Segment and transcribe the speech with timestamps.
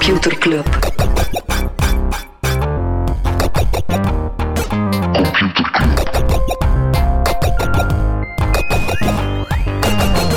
[0.00, 0.64] Computer Club.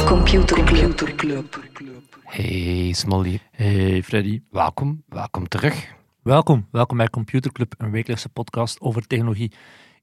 [0.06, 1.56] Computer Club.
[2.24, 4.42] Hey Smolly, Hey Freddy.
[4.52, 5.96] welkom, welkom terug.
[6.22, 9.52] Welkom, welkom bij Computer Club, een wekelijkse podcast over technologie.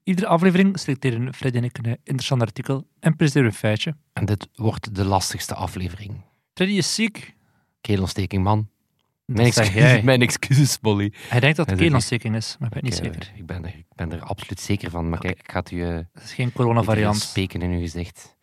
[0.03, 3.95] Iedere aflevering selecteren Freddy en ik een interessant artikel en presenteren een feitje.
[4.13, 6.21] En dit wordt de lastigste aflevering.
[6.53, 7.35] Freddy is ziek.
[7.81, 8.69] Keelontsteking, man.
[9.33, 11.13] Mijn excuses, mijn excuses, Smolly.
[11.27, 13.31] Hij denkt dat het keelontsteking is, maar ik ben niet eh, zeker.
[13.35, 15.09] Ik ben, er, ik ben er absoluut zeker van.
[15.09, 17.17] Maar kijk, ik ga het u eh, Het is geen coronavariant.
[17.19, 18.35] speken in uw gezicht.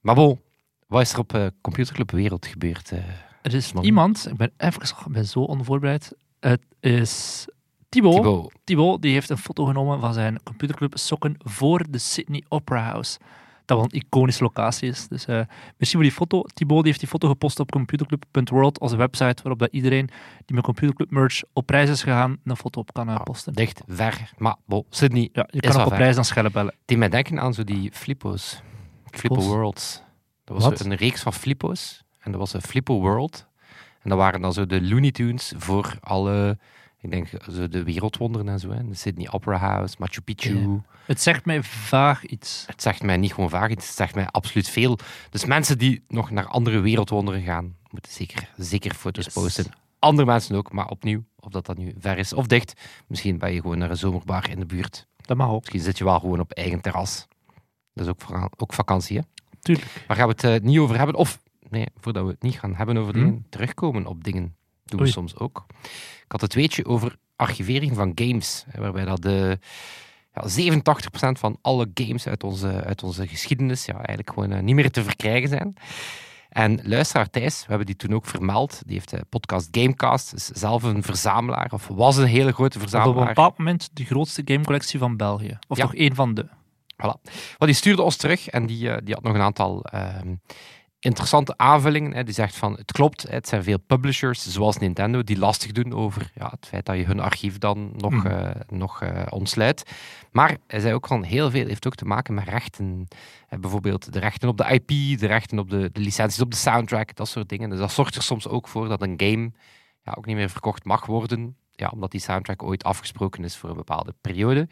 [0.00, 0.40] Maar bon,
[0.86, 2.90] wat is er op eh, Computerclub Wereld gebeurd?
[2.92, 2.98] eh?
[3.42, 6.12] Er is iemand, ik ben even ik ben zo onvoorbereid.
[6.40, 7.44] Het is
[7.88, 8.14] Thibaut.
[8.16, 12.82] Thibaut, Thibaut die heeft een foto genomen van zijn computerclub sokken voor de Sydney Opera
[12.82, 13.18] House.
[13.66, 15.08] Dat wel een iconische locatie is.
[15.08, 15.34] Dus eh
[15.78, 16.42] merci voor die foto.
[16.42, 20.06] Thibaut die heeft die foto gepost op computerclub.world, onze website, waarop dat iedereen
[20.44, 23.52] die met computerclub merch op reis is gegaan, een foto op kan eh, posten.
[23.52, 24.30] dicht, ver.
[24.38, 25.98] Maar bon, Sydney, Ja, je kan ook op ver.
[25.98, 26.74] reis dan schellen bellen.
[26.84, 28.60] die mij denken aan zo die flippo's.
[29.10, 29.40] Flippo?
[29.40, 30.02] Worlds.
[30.44, 30.80] Dat was Wat?
[30.80, 32.02] een reeks van flippo's.
[32.20, 33.46] En dat was een Flippo World.
[34.02, 36.58] En dat waren dan zo de Looney Tunes voor alle,
[37.00, 38.70] ik denk, zo de wereldwonderen en zo.
[38.70, 38.88] Hè.
[38.88, 40.58] De Sydney Opera House, Machu Picchu.
[40.58, 40.84] Ja.
[41.06, 42.64] Het zegt mij vaag iets.
[42.66, 44.98] Het zegt mij niet gewoon vaag, iets, het zegt mij absoluut veel.
[45.30, 49.34] Dus mensen die nog naar andere wereldwonderen gaan, moeten zeker, zeker foto's Yes.
[49.34, 49.64] posten.
[49.98, 52.80] Andere mensen ook, maar opnieuw, of dat dat nu ver is of dicht.
[53.06, 55.06] Misschien ben je gewoon naar een zomerbar in de buurt.
[55.16, 55.60] Dat mag ook.
[55.60, 57.26] Misschien zit je wel gewoon op eigen terras.
[57.94, 59.22] Dat is ook, ook vakantie, hè?
[59.60, 60.04] Tuurlijk.
[60.06, 61.14] Waar gaan we het eh, niet over hebben?
[61.14, 61.38] Of,
[61.70, 63.24] nee, voordat we het niet gaan hebben over Hmm.
[63.24, 64.56] dingen, terugkomen op dingen.
[64.86, 65.66] Doen we soms ook.
[66.24, 68.64] Ik had het weetje over archivering van games.
[68.74, 69.58] Waarbij dat de
[70.34, 74.74] ja, 87% van alle games uit onze, uit onze geschiedenis ja, eigenlijk gewoon eh, niet
[74.74, 75.74] meer te verkrijgen zijn.
[76.48, 80.44] En luisteraar Thijs, we hebben die toen ook vermeld, die heeft de podcast Gamecast, is
[80.46, 83.20] zelf een verzamelaar, of was een hele grote Dat op verzamelaar.
[83.22, 85.58] een bepaald moment de grootste gamecollectie van België.
[85.68, 85.82] Of Ja.
[85.84, 86.46] toch één van de.
[86.94, 87.20] Voilà.
[87.58, 90.34] Maar die stuurde ons terug en die, eh, die had nog een aantal ehm,
[91.06, 92.12] interessante aanvullingen.
[92.14, 92.24] Hè.
[92.24, 96.30] Die zegt van, het klopt, het zijn veel publishers, zoals Nintendo, die lastig doen over
[96.34, 98.26] ja, het feit dat je hun archief dan nog, Mhm.
[98.26, 99.82] eh, nog eh, ontsluit.
[100.32, 103.06] Maar hij zei ook van, heel veel heeft ook te maken met rechten.
[103.60, 107.14] Bijvoorbeeld de rechten op de IP, de rechten op de, de licenties op de soundtrack,
[107.16, 107.70] dat soort dingen.
[107.70, 109.52] Dus dat zorgt er soms ook voor dat een game
[110.02, 111.56] ja, ook niet meer verkocht mag worden.
[111.72, 114.68] Ja, omdat die soundtrack ooit afgesproken is voor een bepaalde periode.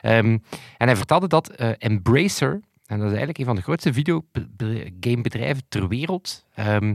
[0.00, 0.38] Ehm,
[0.76, 5.64] en hij vertelde dat eh, Embracer, en dat is eigenlijk een van de grootste videogamebedrijven
[5.68, 6.94] ter wereld, ehm,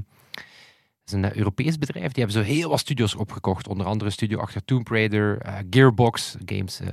[1.09, 3.67] is een eh, Europees bedrijf, die hebben zo heel wat studios opgekocht.
[3.67, 6.87] Onder andere studio achter Tomb Raider, eh, Gearbox Games, eh,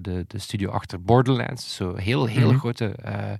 [0.00, 1.74] de, de studio achter Borderlands.
[1.74, 2.58] Zo heel, heel Mhm.
[2.58, 3.32] grote eh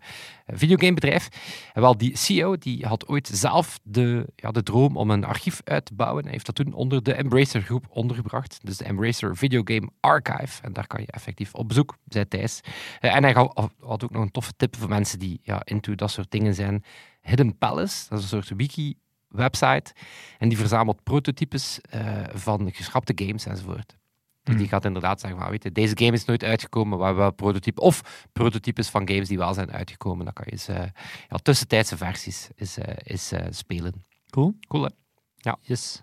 [0.53, 1.29] videogamebedrijf.
[1.73, 5.61] En wel, die CEO die had ooit zelf de, ja, de droom om een archief
[5.65, 6.23] uit te bouwen.
[6.23, 8.59] Hij heeft dat toen onder de Embracer groep ondergebracht.
[8.63, 10.63] Dus de Embracer Video Game Archive.
[10.63, 12.61] En daar kan je effectief op bezoek, zei Thijs.
[13.01, 13.71] En hij had
[14.03, 16.85] ook nog een toffe tip voor mensen die ja, into dat soort dingen zijn.
[17.23, 18.95] Hidden Palace, dat is een soort wiki
[19.31, 19.95] website.
[20.39, 23.99] En die verzamelt prototypes eh, van geschrapte games enzovoort.
[24.43, 27.33] Dus die gaat inderdaad zeggen, van, weet je, deze game is nooit uitgekomen, maar wel
[27.33, 27.81] prototype.
[27.81, 30.25] Of prototypes van games die wel zijn uitgekomen.
[30.25, 30.83] Dan kan je eens, eh,
[31.29, 34.05] ja, tussentijdse versies is, is eh, spelen.
[34.31, 34.55] Cool.
[34.69, 35.53] Cool, hè?
[35.61, 36.03] Yes.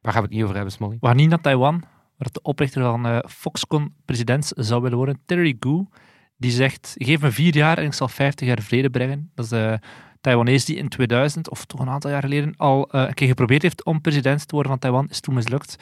[0.00, 0.96] Waar gaan we het niet over hebben, Smolly?
[1.00, 1.80] We gaan niet naar Taiwan,
[2.16, 5.86] waar de oprichter van Foxconn president zou willen worden, Terry Gou.
[6.36, 9.30] Die zegt, geef me vier jaar en ik zal 50 jaar vrede brengen.
[9.34, 9.78] Dat is
[10.28, 13.62] Taiwanese die in 2000, of toch een aantal jaar geleden, al eh, een keer geprobeerd
[13.62, 15.08] heeft om president te worden van Taiwan.
[15.08, 15.76] Is toen mislukt.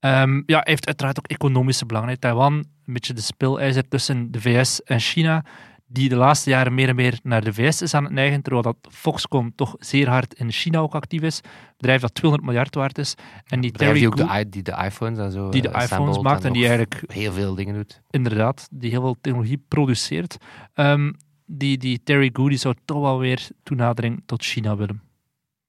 [0.00, 2.08] Ehm, ja, hij heeft uiteraard ook economische belangen.
[2.08, 2.16] hè.
[2.16, 5.44] Taiwan, een beetje de spilijzer tussen de VS en China,
[5.86, 8.62] die de laatste jaren meer en meer naar de VS is aan het neigen, terwijl
[8.62, 11.40] dat Foxconn toch zeer hard in China ook actief is.
[11.44, 13.14] Een bedrijf dat 200 miljard waard is.
[13.46, 16.18] En die Bedrijf die ook de, die de iPhones en zo die de eh, iPhones
[16.18, 18.00] maakt en die eigenlijk heel veel dingen doet.
[18.10, 20.36] inderdaad, die heel veel technologie produceert.
[20.74, 21.12] Ehm,
[21.44, 25.02] die, die Terry Gou die zou toch wel weer toenadering tot China willen.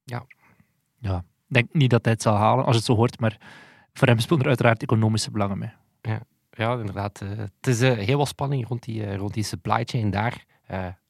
[0.04, 0.25] Ja.
[1.00, 3.38] Ja, ik denk niet dat hij het zal halen, als het zo hoort, maar
[3.94, 5.72] voor hem spelen er uiteraard economische belangen mee.
[6.57, 7.22] Ja, inderdaad.
[7.22, 10.45] eh, het is eh, heel wat spanning rond die, eh, rond die supply chain daar.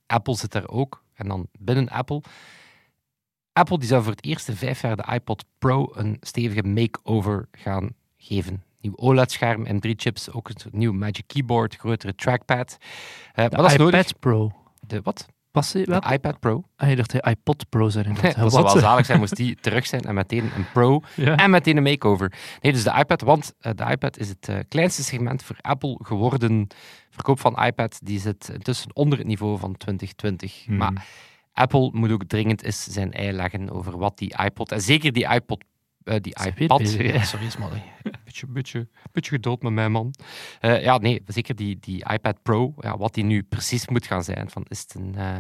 [0.06, 1.03] Apple zit daar ook.
[1.13, 2.21] En dan binnen Apple.
[3.53, 7.47] Apple die zou voor het eerst in vijf jaar de iPod Pro een stevige make-over
[7.51, 8.63] gaan geven.
[8.85, 10.31] Nieuw OLED-scherm en drie chips.
[10.31, 12.77] Ook een nieuw Magic Keyboard, grotere trackpad.
[13.33, 14.19] Eh, De dat is iPad nodig.
[14.19, 14.51] Pro.
[14.79, 15.25] De, wat?
[15.51, 15.99] Was hij wel?
[15.99, 16.63] De iPad Pro.
[16.75, 18.05] Ah, je dacht hij iPod Pro zijn.
[18.13, 18.51] dat inderdaad.
[18.51, 21.35] zou wel zalig zijn, moest die terug zijn en meteen een Pro Ja.
[21.35, 22.33] en meteen een makeover.
[22.61, 25.99] Nee, dus de iPad, want eh, de iPad is het eh, kleinste segment voor Apple
[26.01, 26.67] geworden.
[27.09, 30.65] Verkoop van iPad, die zit intussen onder het niveau van 2020.
[30.65, 30.77] Hmm.
[30.77, 31.05] Maar
[31.53, 35.27] Apple moet ook dringend eens zijn ei leggen over wat die iPod, en zeker die
[35.33, 35.63] iPod
[36.21, 36.87] die iPad.
[37.27, 37.83] sorry, Smally.
[38.35, 40.13] Beetje, beetje, beetje geduld met mij, man.
[40.59, 42.73] Eh, ja, nee, zeker die, die iPad Pro.
[42.77, 44.49] Ja, wat die nu precies moet gaan zijn.
[44.49, 45.37] Van, is het een, eh,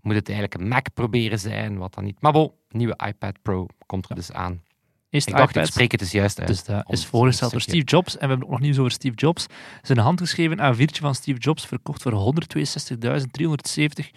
[0.00, 1.78] moet het eigenlijk een Mac proberen zijn?
[1.78, 2.20] Wat dan niet.
[2.20, 4.62] Maar bon, nieuwe iPad Pro komt er dus aan.
[5.10, 6.48] Eerste Ik dacht, ik spreek het dus juist uit.
[6.48, 8.14] Dus dat is voorgesteld door Steve Jobs.
[8.14, 9.46] En we hebben ook nog nieuws over Steve Jobs.
[9.82, 14.10] Zijn handgeschreven A4'tje van Steve Jobs verkocht voor 162.370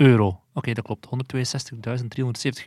[0.00, 0.40] euro.
[0.54, 1.08] Oké, dat klopt.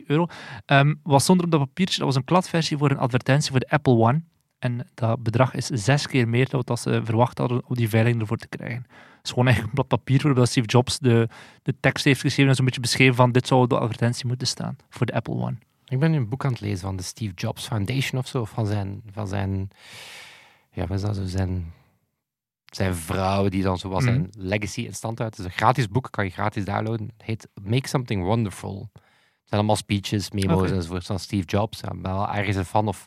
[0.00, 0.26] 162.370 euro.
[0.66, 1.98] Ehm wat stond op dat papiertje?
[1.98, 4.22] Dat was een kladversie voor een advertentie voor de Apple One.
[4.58, 8.20] En dat bedrag is zes keer meer dan wat ze verwacht hadden om die veiling
[8.20, 8.86] ervoor te krijgen.
[8.88, 11.28] Het is gewoon eigenlijk een blad papier waarop Steve Jobs de,
[11.62, 14.76] de tekst heeft geschreven en zo'n beetje beschreven van dit zou de advertentie moeten staan
[14.88, 15.56] voor de Apple One.
[15.88, 18.44] Ik ben nu een boek aan het lezen van de Steve Jobs Foundation of zo.
[18.44, 19.70] Van zijn, van zijn
[20.70, 21.26] ja, wat is dat zo?
[21.26, 21.72] Zijn,
[22.76, 24.12] zijn vrouw die dan zo was Mhm.
[24.12, 25.36] zijn legacy in stand houdt.
[25.36, 27.06] Het is een gratis boek, kan je gratis downloaden.
[27.16, 28.88] Het heet Make Something Wonderful.
[28.92, 30.72] Het zijn allemaal speeches, memo's Oké.
[30.74, 31.80] enzovoort van Steve Jobs.
[31.80, 33.06] Ik ben wel ergens een fan of...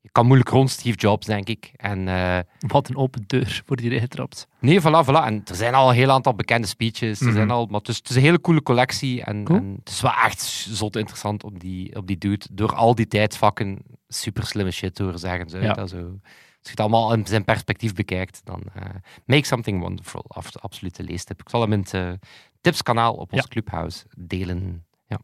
[0.00, 1.70] Je kan moeilijk rond Steve Jobs, denk ik.
[1.76, 4.48] En eh, Wat een open deur voor die erin getrapt.
[4.60, 5.24] nee, voilà, voilà.
[5.24, 7.20] En er zijn al een heel aantal bekende speeches.
[7.20, 7.34] Er Mhm.
[7.34, 9.22] zijn al, maar het is, het is een hele coole collectie.
[9.22, 9.58] En, Cool.
[9.58, 10.40] en het is wel echt
[10.70, 12.46] zot interessant op die, op die dude.
[12.52, 13.78] Door al die tijdsvakken
[14.08, 15.48] super slimme shit te horen zeggen.
[15.50, 15.72] Zo, Ja.
[15.72, 16.18] dat zo.
[16.68, 18.82] Als je het allemaal in zijn perspectief bekijkt, dan eh,
[19.26, 20.24] Make Something Wonderful.
[20.28, 21.40] Af, absolute leestip.
[21.40, 22.12] Ik zal hem in het eh,
[22.60, 23.48] tipskanaal op ons Ja.
[23.48, 24.86] Clubhouse delen.
[25.06, 25.18] Ja.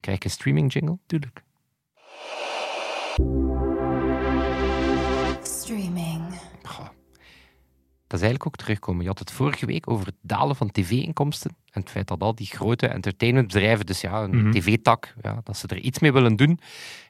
[0.00, 0.98] Krijg ik een streaming jingle?
[1.06, 1.42] Tuurlijk.
[5.42, 6.22] Streaming.
[6.62, 6.86] Goh.
[8.06, 9.02] Dat is eigenlijk ook terugkomen.
[9.02, 11.56] Je had het vorige week over het dalen van tv-inkomsten.
[11.70, 14.50] En het feit dat al die grote entertainmentbedrijven, dus ja, een Mhm.
[14.50, 16.58] tv-tak, ja, dat ze er iets mee willen doen.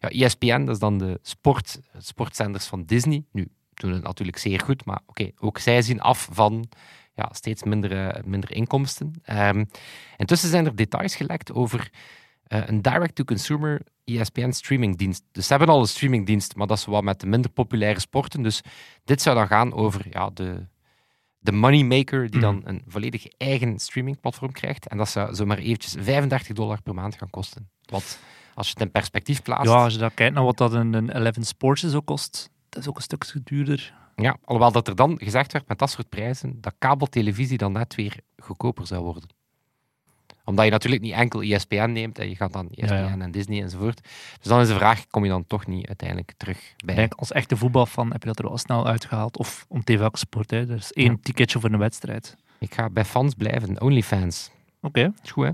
[0.00, 3.24] Ja, ESPN, dat is dan de sport, sportzenders van Disney.
[3.32, 3.48] Nu,
[3.78, 6.69] doen het natuurlijk zeer goed, maar oké, ook zij zien af van
[7.14, 9.12] ja, steeds minder, minder inkomsten.
[9.22, 9.64] Ehm,
[10.16, 11.90] intussen zijn er details gelekt over
[12.42, 15.22] eh, een direct-to-consumer ESPN streamingdienst.
[15.32, 18.42] Dus ze hebben al een streamingdienst, maar dat is wat met de minder populaire sporten.
[18.42, 18.62] Dus
[19.04, 20.66] dit zou dan gaan over ja, de,
[21.38, 22.69] de moneymaker die dan Mhm.
[22.69, 24.88] een volledig eigen streamingplatform krijgt.
[24.88, 27.70] En dat zou zomaar eventjes 35 dollar per maand gaan kosten.
[27.84, 28.19] Wat,
[28.54, 29.72] als je het in perspectief plaatst...
[29.72, 32.82] Ja, als je dan kijkt naar wat dat een, een 11 Sports ook kost, dat
[32.82, 33.94] is ook een stukje duurder.
[34.16, 37.94] Ja, alhoewel dat er dan gezegd werd met dat soort prijzen, dat kabeltelevisie dan net
[37.94, 39.28] weer goedkoper zou worden.
[40.44, 43.18] Omdat je natuurlijk niet enkel ESPN neemt en je gaat dan ESPN Ja, ja.
[43.18, 44.00] en Disney enzovoort.
[44.38, 46.94] Dus dan is de vraag, kom je dan toch niet uiteindelijk terug bij...
[46.94, 49.36] Ik denk, als echte voetbalfan heb je dat er wel snel uitgehaald.
[49.36, 50.56] Of om tegen welke sport, hè.
[50.70, 51.16] Er is één Ja.
[51.22, 52.36] ticketje voor een wedstrijd.
[52.58, 54.50] Ik ga bij fans blijven, OnlyFans.
[54.80, 55.50] Oké, Is goed, hè?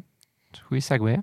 [0.50, 1.18] Is een segue, hè?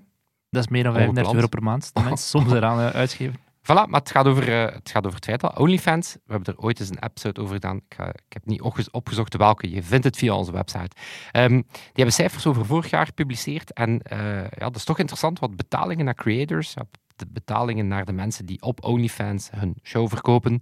[0.50, 1.16] dat is meer dan Ongepland.
[1.18, 1.90] 35 euro per maand.
[1.94, 3.40] Dat mensen soms eraan uitgeven.
[3.62, 6.60] Voilà, maar het gaat, over, eh, het gaat over het feit OnlyFans, we hebben er
[6.60, 10.04] ooit eens een episode over gedaan, ik, ik heb niet opge- opgezocht welke, je vindt
[10.04, 10.96] het via onze website.
[11.30, 15.38] Ehm, die hebben cijfers over vorig jaar gepubliceerd en eh, ja, dat is toch interessant,
[15.38, 16.74] wat betalingen naar creators,
[17.16, 20.60] de betalingen naar de mensen die op OnlyFans hun show verkopen,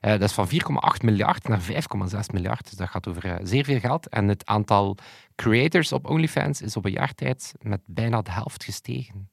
[0.00, 3.80] eh, dat is van 4,8 miljard naar 5,6 miljard, dus dat gaat over zeer veel
[3.80, 4.08] geld.
[4.08, 4.96] En het aantal
[5.34, 9.30] creators op OnlyFans is op een jaar tijd met bijna de helft gestegen.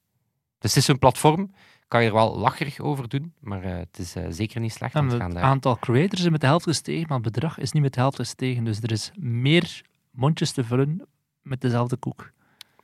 [0.60, 1.51] Dus het is een platform
[1.89, 4.95] kan je er wel lacherig over doen, maar eh, het is eh, zeker niet slecht.
[4.95, 7.94] En het aantal creators is met de helft gestegen, maar het bedrag is niet met
[7.94, 8.63] de helft gestegen.
[8.63, 11.07] Dus er is meer mondjes te vullen
[11.42, 12.31] met dezelfde koek.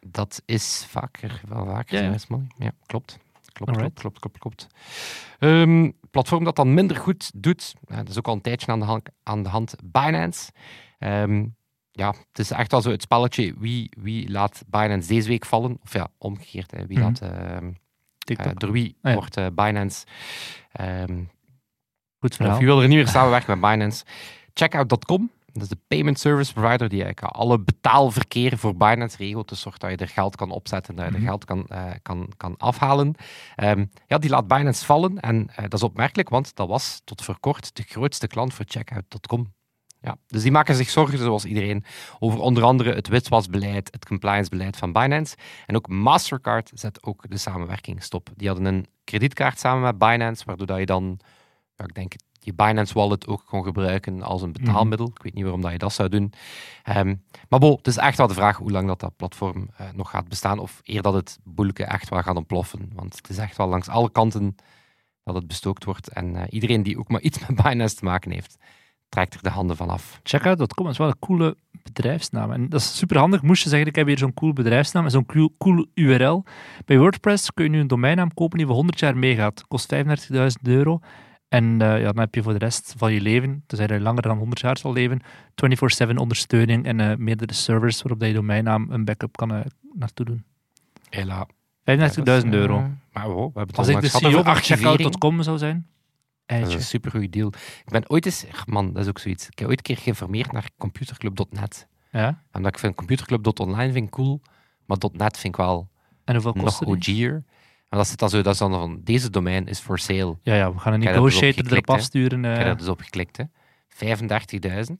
[0.07, 2.03] Dat is vaker, wel vaker.
[2.03, 2.17] Ja,
[2.57, 2.71] ja.
[2.85, 3.17] klopt.
[3.53, 4.67] Klopt, klopt, klopt, klopt, klopt.
[5.39, 8.79] Ehm, platform dat dan minder goed doet, eh, dat is ook al een tijdje aan
[8.79, 10.51] de hand, aan de hand Binance.
[10.99, 11.45] Ehm,
[11.91, 15.77] ja, het is echt wel zo het spelletje wie, wie laat Binance deze week vallen.
[15.83, 16.71] Of ja, omgekeerd.
[16.71, 17.05] Hè, wie Mhm.
[17.05, 17.71] laat, ehm,
[18.25, 18.45] TikTok.
[18.53, 19.17] eh, door wie Ah, ja.
[19.17, 20.05] wordt eh, Binance...
[20.71, 21.23] ehm,
[22.19, 22.59] Goed Of verhaal.
[22.59, 24.03] je wil er niet meer samenwerken met Binance.
[24.53, 29.49] Checkout.com, dat is de payment service provider die eigenlijk alle betaalverkeer voor Binance regelt.
[29.49, 31.27] Dus zorgt dat je er geld kan opzetten, dat je er Mhm.
[31.27, 33.15] geld kan, eh, kan, kan afhalen.
[33.55, 35.19] Ehm, ja, die laat Binance vallen.
[35.19, 39.53] En dat is opmerkelijk, want dat was tot voor kort de grootste klant voor Checkout.com.
[40.05, 41.83] Ja, dus die maken zich zorgen, zoals iedereen,
[42.19, 45.35] over onder andere het witwasbeleid, het compliancebeleid van Binance.
[45.65, 48.29] En ook Mastercard zet ook de samenwerking stop.
[48.35, 51.19] Die hadden een kredietkaart samen met Binance, waardoor dat je dan,
[51.75, 55.07] ja, ik denk, je Binance wallet ook kon gebruiken als een betaalmiddel.
[55.07, 56.33] Ik weet niet waarom dat je dat zou doen.
[56.83, 57.15] Ehm,
[57.49, 60.09] maar bo, het is echt wel de vraag hoe lang dat, dat platform eh, nog
[60.09, 62.89] gaat bestaan, of eer dat het boelke echt wel gaat ontploffen.
[62.93, 64.55] Want het is echt wel langs alle kanten
[65.23, 66.07] dat het bestookt wordt.
[66.09, 68.57] En eh, iedereen die ook maar iets met Binance te maken heeft,
[69.15, 70.19] trekt er de handen van af.
[70.23, 72.51] Checkout.com is wel een coole bedrijfsnaam.
[72.51, 73.41] En dat is super handig.
[73.41, 76.43] Moest je zeggen, ik heb hier zo'n cool bedrijfsnaam en zo'n cool, cool URL.
[76.85, 79.67] Bij WordPress kun je nu een domeinnaam kopen die voor 100 jaar meegaat.
[79.67, 80.01] Kost 35.000
[80.63, 80.99] euro.
[81.47, 84.21] En eh, ja, dan heb je voor de rest van je leven, tenzij je langer
[84.21, 85.21] dan 100 jaar zal leven,
[86.11, 89.59] 24-7 ondersteuning en eh, meerdere servers waarop je domeinnaam een backup kan eh,
[89.93, 90.43] naartoe doen.
[91.09, 91.47] Hela.
[92.43, 92.89] 35.000 euro.
[93.13, 95.87] Maar wow, we hebben het Als al ik de CEO van checkout.com zou zijn,
[96.45, 96.75] eitje.
[96.75, 97.47] een supergoed deal.
[97.85, 99.49] Ik ben ooit eens, man, dat is ook zoiets.
[99.49, 101.87] Ik heb ooit een keer geïnformeerd naar computerclub.net.
[102.11, 102.43] Ja?
[102.51, 104.41] Omdat ik vind computerclub.online vind ik cool,
[104.85, 105.89] maar .net vind ik wel
[106.23, 106.85] En hoeveel nog kost?
[106.85, 107.43] OG'er.
[107.89, 110.37] En dat zit dan zo, dat is dan van, deze domein is for sale.
[110.41, 112.39] Ja, ja, we gaan een dus negotiator erop afsturen.
[112.39, 112.65] Ik heb eh.
[112.65, 113.43] daar dus op geklikt, hè.
[114.89, 114.93] 35.000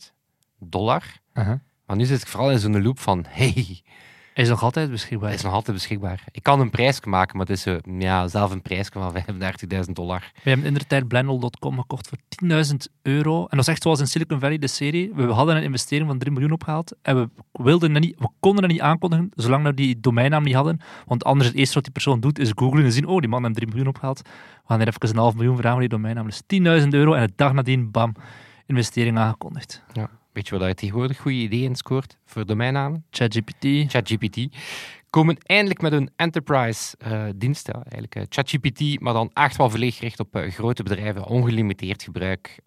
[0.59, 1.03] dollar.
[1.33, 1.59] uh-huh.
[1.85, 3.81] Maar nu zit ik vooral in zo'n loop van, hey,
[4.43, 5.33] is nog altijd beschikbaar.
[5.33, 6.23] is nog altijd beschikbaar.
[6.31, 9.91] Ik kan een prijs maken, maar het is zo, ja, zelf een prijs van 35.000
[9.93, 10.31] dollar.
[10.43, 12.17] We hebben in de tijd Blendel.com gekocht voor
[12.65, 13.39] 10.000 euro.
[13.39, 15.11] En dat is echt zoals in Silicon Valley, de serie.
[15.13, 16.95] We hadden een investering van 3 miljoen opgehaald.
[17.01, 20.55] En we, wilden dat niet, we konden dat niet aankondigen, zolang we die domeinnaam niet
[20.55, 20.79] hadden.
[21.05, 23.43] Want anders het eerste wat die persoon doet, is googlen en zien, oh, die man
[23.43, 24.21] heeft 3 miljoen opgehaald.
[24.21, 26.25] We gaan er even een half miljoen vragen voor die domeinnaam.
[26.25, 26.41] Dus
[26.81, 28.15] 10.000 euro en de dag nadien, bam,
[28.65, 29.83] investering aangekondigd.
[30.35, 33.05] Weet je wat je tegenwoordig goede ideeën scoort voor domeinnamen?
[33.09, 33.91] ChatGPT.
[33.91, 34.55] ChatGPT.
[35.09, 40.19] Komen eindelijk met een enterprise eh, eigenlijk eh, ChatGPT, maar dan echt wel volledig gericht
[40.19, 42.59] op eh, grote bedrijven, ongelimiteerd gebruik.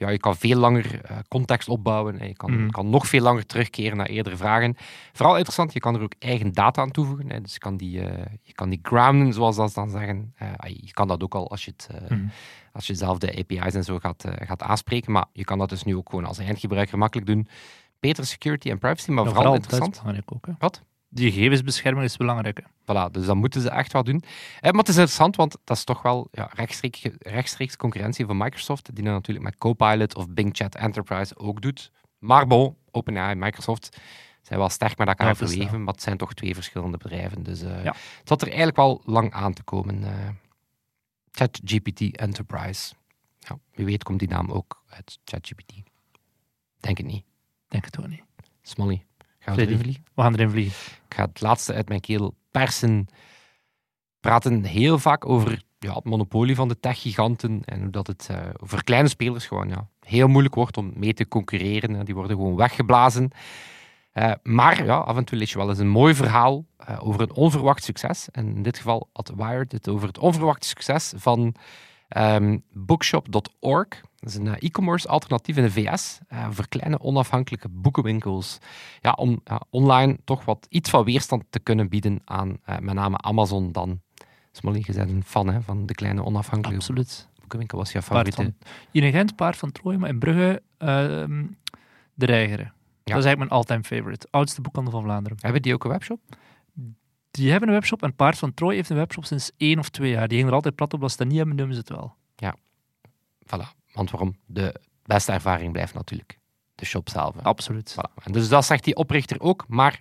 [0.00, 2.18] Ja, je kan veel langer eh, context opbouwen.
[2.18, 2.70] en Je kan, Mhm.
[2.70, 4.76] kan nog veel langer terugkeren naar eerdere vragen.
[5.12, 7.30] Vooral interessant, je kan er ook eigen data aan toevoegen.
[7.30, 7.40] Hè.
[7.40, 10.34] Dus je kan die, eh, je kan die grounden, zoals dat ze dan zeggen.
[10.36, 12.26] Eh, je kan dat ook al als je, het, Mhm.
[12.72, 15.12] als je zelf de API's en zo gaat, gaat aanspreken.
[15.12, 17.48] Maar je kan dat dus nu ook gewoon als eindgebruiker makkelijk doen.
[18.00, 19.98] Betere security en privacy, maar Ja, vooral dat is interessant.
[19.98, 20.46] belangrijk ook.
[20.46, 20.52] Hè.
[20.58, 20.82] Wat?
[21.12, 22.62] Die gegevensbescherming is belangrijk.
[22.62, 24.22] Voilà, dus dat moeten ze echt wel doen.
[24.60, 28.94] Maar het is interessant, want dat is toch wel ja, rechtstreeks, rechtstreeks concurrentie van Microsoft,
[28.94, 31.90] die dat natuurlijk met Copilot of Bing Chat Enterprise ook doet.
[32.18, 33.96] Maar bon, OpenAI en Microsoft
[34.42, 37.42] zijn wel sterk met elkaar Ja, verweven, maar het zijn toch twee verschillende bedrijven.
[37.42, 37.66] Dus Ja.
[37.68, 40.04] het zat er eigenlijk wel lang aan te komen.
[40.04, 40.28] eh
[41.32, 42.94] ChatGPT Enterprise.
[43.38, 45.72] Ja, wie weet komt die naam ook uit ChatGPT.
[46.80, 47.24] Denk het niet.
[47.68, 48.22] Denk het ook niet.
[48.62, 49.04] Smolly,
[49.50, 49.72] gaan we Freddy.
[49.72, 50.04] erin vliegen?
[50.14, 50.92] We gaan erin vliegen.
[51.08, 53.06] Ik ga het laatste uit mijn keel persen.
[54.20, 58.36] praten heel vaak over ja, het monopolie van de tech-giganten en hoe dat het eh,
[58.54, 61.94] voor kleine spelers gewoon ja, heel moeilijk wordt om mee te concurreren.
[61.94, 62.04] hè.
[62.04, 63.30] Die worden gewoon weggeblazen.
[64.12, 67.20] Eh, maar ja, af en toe lees je wel eens een mooi verhaal eh, over
[67.20, 68.28] een onverwacht succes.
[68.30, 71.54] En in dit geval had Wired het over het onverwachte succes van
[72.08, 73.88] ehm, bookshop.org.
[74.20, 78.58] Dat is een eh, e-commerce alternatief in de VS eh, voor kleine onafhankelijke boekenwinkels.
[79.00, 82.94] Ja, om ja, online toch wat iets van weerstand te kunnen bieden aan eh, met
[82.94, 84.00] name Amazon dan.
[84.52, 87.28] Smolly, je bent een fan hè, van de kleine onafhankelijke Absoluut.
[87.38, 87.78] boekenwinkel.
[87.78, 88.54] Was jouw Paard favoriete?
[88.62, 91.46] van, hier in Gent, Paard van Troje, maar in Brugge ehm,
[92.14, 92.72] De Reigeren.
[93.04, 94.26] Dat is eigenlijk mijn all-time favorite.
[94.30, 95.38] Oudste boekhandel van Vlaanderen.
[95.40, 96.20] Hebben die ook een webshop?
[97.30, 100.10] Die hebben een webshop en Paard van Troje heeft een webshop sinds één of twee
[100.10, 100.28] jaar.
[100.28, 101.02] Die ging er altijd plat op.
[101.02, 102.14] Als ze dat niet hebben, noemen ze het wel.
[103.50, 103.79] Voilà.
[103.92, 104.36] Want waarom?
[104.46, 106.38] De beste ervaring blijft natuurlijk
[106.74, 107.34] de shop zelf.
[107.34, 107.42] hè.
[107.42, 107.92] Absoluut.
[107.94, 108.22] Voilà.
[108.24, 110.00] En dus dat zegt die oprichter ook, maar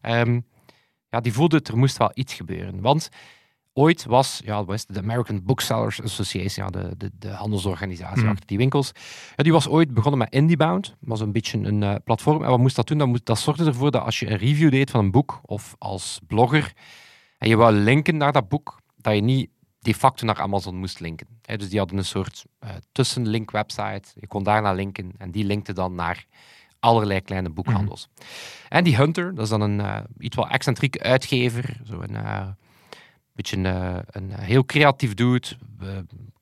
[0.00, 0.40] ehm,
[1.08, 2.80] ja, die voelde het, er moest wel iets gebeuren.
[2.80, 3.08] Want
[3.72, 8.30] ooit was, ja, het, de American Booksellers Association, ja, de, de, de handelsorganisatie Mhm.
[8.30, 8.92] achter die winkels,
[9.36, 10.86] ja, die was ooit begonnen met IndieBound.
[10.88, 12.42] Dat was een beetje een eh, platform.
[12.44, 12.98] En wat moest dat doen?
[12.98, 15.74] Dat, moest, dat zorgde ervoor dat als je een review deed van een boek, of
[15.78, 16.72] als blogger,
[17.38, 19.50] en je wou linken naar dat boek, dat je niet
[19.80, 21.26] de facto naar Amazon moest linken.
[21.42, 24.02] Dus die hadden een soort eh, tussenlink website.
[24.14, 26.24] Je kon daarna linken en die linkte dan naar
[26.80, 28.08] allerlei kleine boekhandels.
[28.68, 32.48] En die Hunter, dat is dan een eh, iets wel excentrieke uitgever, zo een eh,
[33.32, 35.46] beetje een, een heel creatief dude,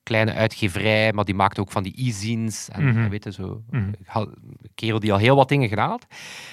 [0.09, 3.95] kleine uitgeverij, maar die maakt ook van die e-zines en eh, weet je, zo een
[4.75, 6.05] kerel die al heel wat dingen gedaan had.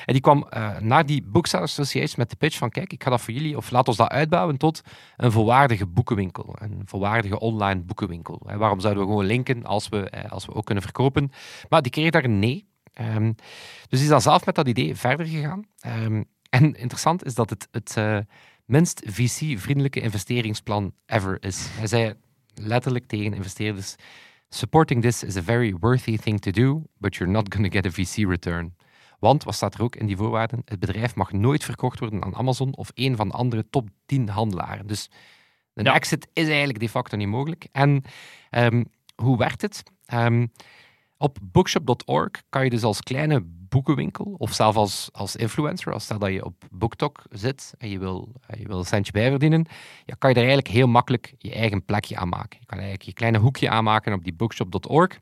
[0.04, 3.10] En die kwam eh, naar die Booksellers Association met de pitch van kijk, ik ga
[3.10, 4.80] dat voor jullie, of laat ons dat uitbouwen tot
[5.16, 6.56] een volwaardige boekenwinkel.
[6.58, 8.42] Een volwaardige online boekenwinkel.
[8.46, 11.30] En waarom zouden we gewoon linken als we, eh, als we ook kunnen verkopen?
[11.68, 12.68] Maar die kreeg daar een nee.
[12.92, 13.32] Ehm,
[13.88, 15.64] dus die is dan zelf met dat idee verder gegaan.
[15.80, 17.96] Ehm, en interessant is dat het het
[18.66, 21.66] minst VC-vriendelijke investeringsplan ever is.
[21.70, 22.14] Hij zei
[22.62, 23.94] letterlijk tegen investeerders:
[24.48, 27.86] Supporting this is a very worthy thing to do, but you're not going to get
[27.86, 28.75] a VC return.
[29.18, 30.62] Want, wat staat er ook in die voorwaarden?
[30.64, 34.28] Het bedrijf mag nooit verkocht worden aan Amazon of een van de andere top 10
[34.28, 34.86] handelaren.
[34.86, 35.10] Dus
[35.75, 35.94] een Ja.
[35.94, 37.68] exit is eigenlijk de facto niet mogelijk.
[37.72, 38.02] En
[38.50, 38.84] ehm,
[39.22, 39.82] hoe werkt het?
[40.06, 40.46] Ehm,
[41.18, 46.18] op bookshop.org kan je dus als kleine boekenwinkel, of zelfs als, als influencer, als stel
[46.18, 49.66] dat je op BookTok zit en je wil, je wil een centje bijverdienen,
[50.04, 52.58] ja, kan je daar eigenlijk heel makkelijk je eigen plekje aan maken.
[52.61, 55.18] Je kan eigenlijk je kleine hoekje aanmaken op die bookshop.org.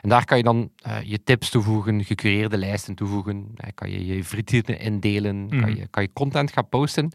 [0.00, 4.06] En daar kan je dan eh, je tips toevoegen, gecureerde lijsten toevoegen, eh, kan je
[4.06, 5.60] je frituren indelen, Mhm.
[5.60, 7.12] kan, je, kan je content gaan posten.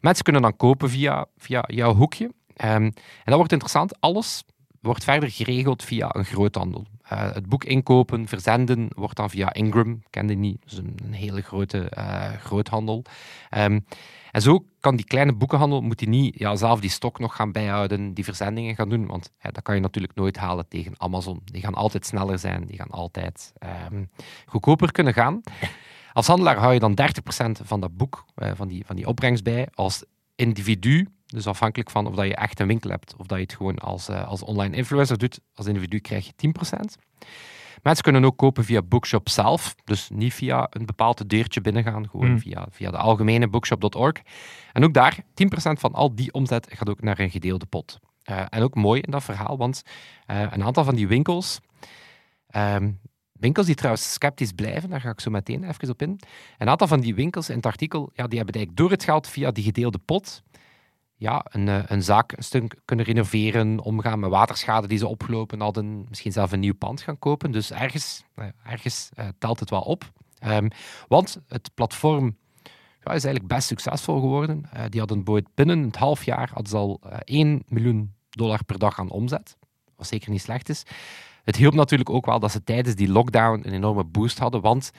[0.00, 2.30] Mensen kunnen dan kopen via, via jouw hoekje.
[2.56, 2.92] Ehm, en
[3.24, 4.00] dat wordt interessant.
[4.00, 4.44] Alles
[4.80, 6.86] wordt verder geregeld via een groothandel.
[7.10, 11.42] Eh, het boek inkopen, verzenden, wordt dan via Ingram, kende niet, dus een, een hele
[11.42, 13.04] grote eh, groothandel.
[13.48, 13.80] Ehm,
[14.30, 17.52] en zo kan die kleine boekenhandel, moet die niet ja, zelf die stok nog gaan
[17.52, 21.40] bijhouden, die verzendingen gaan doen, want dat kan je natuurlijk nooit halen tegen Amazon.
[21.44, 24.04] Die gaan altijd sneller zijn, die gaan altijd ehm,
[24.46, 25.40] goedkoper kunnen gaan.
[26.12, 26.98] Als handelaar hou je dan
[27.48, 29.68] 30% van dat boek, eh, van, die, van die opbrengst bij.
[29.74, 33.44] Als individu, dus afhankelijk van of dat je echt een winkel hebt of dat je
[33.44, 36.96] het gewoon als, eh, als online influencer doet, als individu krijg je 10%.
[37.82, 42.26] Mensen kunnen ook kopen via Bookshop zelf, dus niet via een bepaald deurtje binnengaan, gewoon
[42.26, 42.38] Hmm.
[42.38, 44.16] via, via de algemene bookshop.org.
[44.72, 47.98] En ook daar, 10% van al die omzet gaat ook naar een gedeelde pot.
[48.22, 49.82] Eh, en ook mooi in dat verhaal, want
[50.26, 51.60] eh, een aantal van die winkels,
[52.46, 52.90] ehm,
[53.32, 56.20] winkels die trouwens sceptisch blijven, daar ga ik zo meteen even op in.
[56.58, 59.28] Een aantal van die winkels in het artikel, ja, die hebben eigenlijk door het geld
[59.28, 60.42] via die gedeelde pot
[61.20, 65.60] ja, een, eh, een zaak een stuk kunnen renoveren, omgaan met waterschade die ze opgelopen
[65.60, 67.50] hadden, misschien zelf een nieuw pand gaan kopen.
[67.50, 70.12] Dus ergens, eh, ergens eh, telt het wel op.
[70.38, 70.68] Ehm,
[71.08, 72.36] want het platform
[73.04, 74.64] ja, is eigenlijk best succesvol geworden.
[74.72, 79.10] Eh, die hadden binnen het half jaar al eh, 1 miljoen dollar per dag aan
[79.10, 79.56] omzet.
[79.96, 80.82] Wat zeker niet slecht is.
[81.44, 84.90] Het hielp natuurlijk ook wel dat ze tijdens die lockdown een enorme boost hadden, want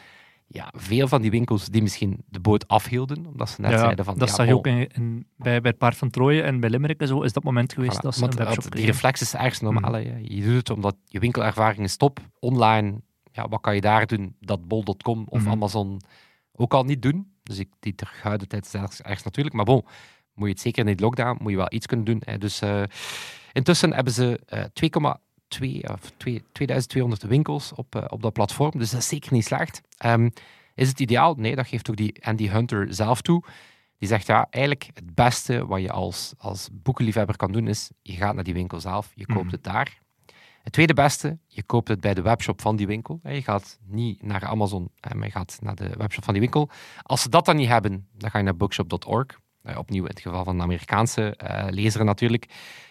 [0.54, 4.06] ja, veel van die winkels die misschien de boot afhielden, omdat ze net ja, zeiden
[4.06, 4.18] van...
[4.18, 6.70] Dat ja, zag je ook in, in, bij, bij het Paard van Trooien en bij
[6.70, 9.96] Limerick en zo, is dat moment geweest dat ze Die reflex is ergens normaal.
[9.96, 10.18] Hmm.
[10.22, 12.20] Je doet het omdat je winkelervaring is top.
[12.40, 15.42] Online, ja, wat kan je daar doen dat bol.com of.
[15.42, 15.52] Hmm.
[15.52, 16.02] Amazon
[16.56, 17.32] ook al niet doen?
[17.44, 19.56] Dus ik, die terughouden tijd is ergens natuurlijk.
[19.56, 19.86] Maar bon,
[20.34, 22.22] moet je het zeker in die lockdown, moet je wel iets kunnen doen.
[22.26, 22.38] Hè.
[22.38, 22.84] Dus eh,
[23.52, 24.90] intussen hebben ze uh, 2,
[25.52, 28.72] twee, of twee, 2200 winkels op, eh, op dat platform.
[28.78, 29.82] Dus dat is zeker niet slecht.
[29.98, 30.30] Ehm,
[30.76, 31.34] is het ideaal?
[31.34, 33.44] Nee, dat geeft ook die Andy Hunter zelf toe.
[33.98, 38.14] Die zegt ja, eigenlijk het beste wat je als, als boekenliefhebber kan doen is, je
[38.14, 39.52] gaat naar die winkel zelf, je koopt mhm.
[39.52, 40.00] het daar.
[40.64, 43.20] Het tweede beste, je koopt het bij de webshop van die winkel.
[43.24, 46.70] Je gaat niet naar Amazon, eh, maar je gaat naar de webshop van die winkel.
[47.04, 49.40] Als ze dat dan niet hebben, dan ga je naar bookshop.org.
[49.64, 52.46] Eh, opnieuw in het geval van de Amerikaanse eh lezer natuurlijk.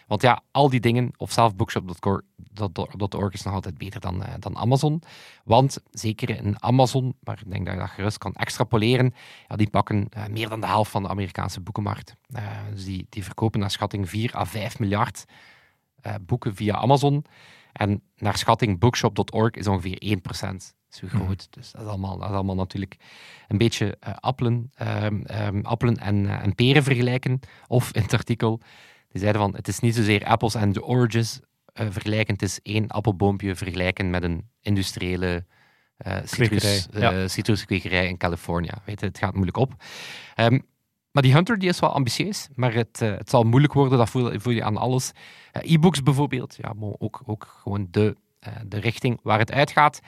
[0.07, 4.57] Want ja, al die dingen, of zelf bookshop.org is nog altijd beter dan, eh, dan
[4.57, 5.03] Amazon.
[5.45, 9.15] Want zeker in Amazon, maar ik denk dat je dat gerust kan extrapoleren,
[9.49, 12.15] ja, die pakken meer dan de helft van de Amerikaanse boekenmarkt.
[12.71, 15.25] Dus die, die verkopen naar schatting 4 à 5 miljard
[16.21, 17.25] boeken via Amazon.
[17.73, 20.75] En naar schatting bookshop.org is ongeveer 1%.
[20.91, 21.47] Zo groot.
[21.51, 22.97] Dus dat is, allemaal, dat is allemaal natuurlijk
[23.49, 27.41] een beetje eh, appelen, ehm, ehm, appelen en, eh, en peren vergelijken.
[27.67, 28.61] Of in het artikel,
[29.09, 31.41] die zeiden van, het is niet zozeer apples en oranges
[31.73, 35.45] eh, vergelijken, het is één appelboompje vergelijken met een industriële
[36.25, 38.71] citrus, Kwekerij, citruskwekerij in Californië.
[38.85, 39.75] Weet je, het gaat moeilijk op.
[40.35, 40.59] Ehm,
[41.11, 44.41] maar die Hunter die is wel ambitieus, maar het, het zal moeilijk worden, dat voel,
[44.41, 45.13] voel je aan alles.
[45.53, 48.17] E-books bijvoorbeeld, ja, maar ook, ook gewoon de,
[48.67, 50.01] de richting waar het uitgaat,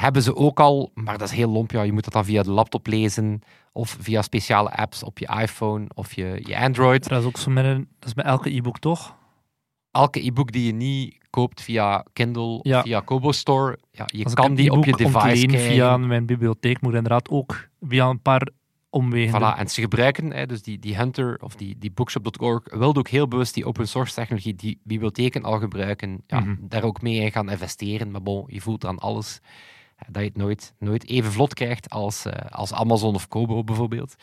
[0.00, 1.70] hebben ze ook al, maar dat is heel lomp.
[1.70, 5.26] Ja, je moet dat dan via de laptop lezen of via speciale apps op je
[5.40, 7.08] iPhone of je, je Android.
[7.08, 9.16] Dat is ook zo met, een, dat is met elke e-book toch?
[9.90, 12.76] Elke e-book die je niet koopt via Kindle Ja.
[12.78, 15.60] of via Kobo Store, ja, je Als kan die op je device krijgen.
[15.72, 18.48] via mijn bibliotheek, moet inderdaad ook via een paar
[18.90, 19.40] omwegen.
[19.40, 23.08] Voilà, en ze gebruiken, hè, dus die, die Hunter of die, die bookshop.org, wilde ook
[23.08, 26.54] heel bewust die open source technologie die bibliotheken al gebruiken, ja, Mhm.
[26.60, 28.10] daar ook mee in gaan investeren.
[28.10, 29.40] Maar bon, je voelt aan alles
[30.06, 34.16] dat je het nooit, nooit even vlot krijgt als, eh, als Amazon of Kobo bijvoorbeeld.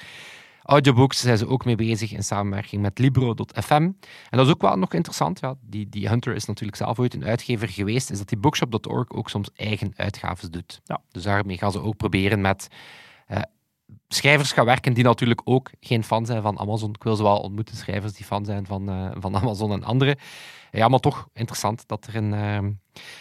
[0.65, 3.73] Audiobooks zijn ze ook mee bezig in samenwerking met Libro.fm.
[3.73, 3.93] En
[4.29, 5.39] dat is ook wel nog interessant.
[5.39, 8.11] Ja, die, die Hunter is natuurlijk zelf ooit een uitgever geweest.
[8.11, 10.81] Is dat die bookshop.org ook soms eigen uitgaves doet.
[10.83, 11.01] Ja.
[11.11, 12.67] Dus daarmee gaan ze ook proberen met
[14.07, 16.93] schrijvers gaan werken die natuurlijk ook geen fan zijn van Amazon.
[16.93, 20.17] Ik wil ze wel ontmoeten, schrijvers die fan zijn van, eh, van Amazon en anderen.
[20.71, 22.69] Ja, maar toch interessant dat er een, eh,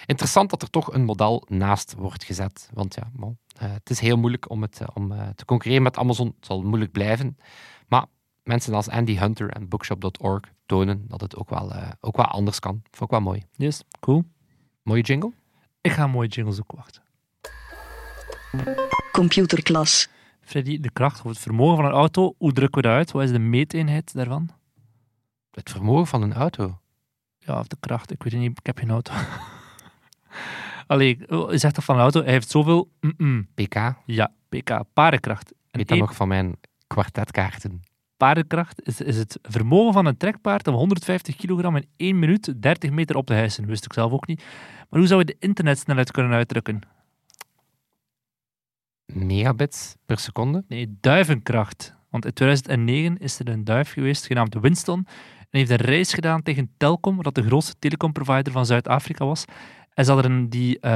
[0.06, 2.70] interessant dat er toch een model naast wordt gezet.
[2.72, 5.96] Want ja, bon, eh, het is heel moeilijk om, het, om eh, te concurreren met
[5.96, 6.26] Amazon.
[6.36, 7.38] Het zal moeilijk blijven.
[7.88, 8.06] Maar
[8.42, 12.58] mensen als Andy Hunter en Bookshop.org tonen dat het ook wel, eh, ook wel anders
[12.58, 12.82] kan.
[12.90, 13.42] Vond ik wel mooi.
[13.52, 14.24] Yes, cool.
[14.82, 15.32] Mooie jingle.
[15.80, 17.02] Ik ga een mooie jingle zoeken, wacht.
[19.12, 20.08] Computerklas.
[20.44, 23.12] Freddy, de kracht of het vermogen van een auto, hoe drukken we dat uit?
[23.12, 24.50] Wat is de meeteenheid daarvan?
[25.50, 26.78] Het vermogen van een auto.
[27.38, 29.12] Ja, of de kracht, ik weet het niet, ik heb geen auto.
[30.86, 32.90] Allee, je zegt toch van een auto, hij heeft zoveel...
[33.00, 33.48] mm-mm.
[33.54, 33.94] PK.
[34.06, 35.52] Ja, pk, paardenkracht.
[35.52, 37.82] En Weet dat één nog van mijn kwartetkaarten.
[38.16, 42.90] paardenkracht is, is het vermogen van een trekpaard om 150 kilogram in 1 minuut 30
[42.90, 43.66] meter op te hijsen.
[43.66, 44.44] Wist ik zelf ook niet.
[44.90, 46.80] Maar hoe zou je de internetsnelheid kunnen uitdrukken?
[49.14, 50.64] Megabits per seconde.
[50.68, 51.94] Nee, duivenkracht.
[52.10, 55.06] Want in 2009 is er een duif geweest, genaamd Winston.
[55.38, 59.44] En heeft een reis gedaan tegen Telkom, wat de grootste telecomprovider van Zuid-Afrika was.
[59.94, 60.78] En ze hadden een die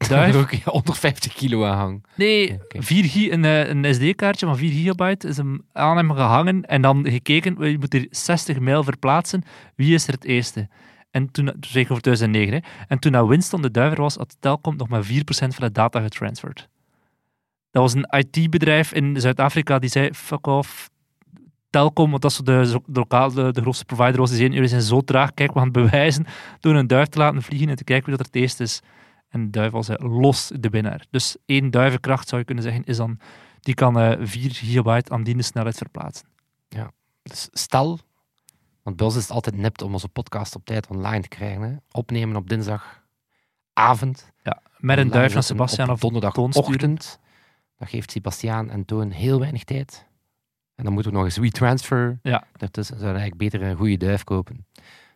[0.00, 0.36] Er duif...
[0.36, 2.02] ook 150 kilo aan hangen.
[2.14, 2.82] Nee, Oké.
[2.82, 6.82] 4 gi een, eh, een SD-kaartje van 4 gigabyte is hem aan hem gehangen en
[6.82, 9.42] dan gekeken, je moet hier 60 mijl verplaatsen,
[9.76, 10.68] wie is er het eerste?
[11.10, 12.60] En toen, ik over 2009, hè.
[12.88, 16.00] en toen dat Winston de duiver was, had Telkom nog maar 4% van de data
[16.00, 16.68] getransferd.
[17.70, 20.90] Dat was een IT-bedrijf in Zuid-Afrika die zei, fuck off,
[21.70, 25.00] Telkom, want dat is de, lokale, de, grootste provider was, die zeiden, jullie zijn zo
[25.00, 26.26] traag, kijk, we gaan het bewijzen
[26.60, 28.80] door een duif te laten vliegen en te kijken wie dat er het eerste is.
[29.28, 31.06] En de duif was eh, los de winnaar.
[31.10, 33.18] Dus één duivenkracht, zou je kunnen zeggen, is dan,
[33.60, 36.28] die kan eh 4 gigabyte aan die snelheid verplaatsen.
[37.22, 37.98] Dus stel,
[38.82, 41.62] want bij ons is het altijd nipt om onze podcast op tijd online te krijgen.
[41.62, 41.76] Hè.
[41.90, 44.32] Opnemen op dinsdagavond.
[44.76, 47.18] Met een duif van zetten Sebastian op of donderdagochtend.
[47.80, 50.06] Dat geeft Sebastiaan en Toon heel weinig tijd.
[50.74, 52.18] En dan moeten we nog eens WeTransfer.
[52.22, 52.44] Ja.
[52.56, 54.66] Daartussen we eigenlijk beter een goede duif kopen.